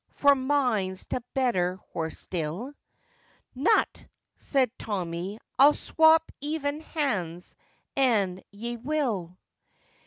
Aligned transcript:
for 0.13 0.33
mine's 0.33 1.05
t'better 1.05 1.75
horse 1.93 2.17
still!' 2.17 2.73
'Nout,' 3.53 4.07
says 4.35 4.67
Tommy, 4.79 5.37
'I'll 5.59 5.75
swop 5.75 6.31
ivven 6.43 6.81
hands, 6.81 7.55
an' 7.95 8.41
ye 8.49 8.77
will. 8.77 9.37